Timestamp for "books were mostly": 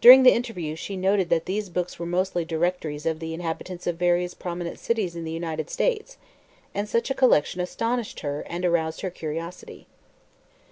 1.70-2.44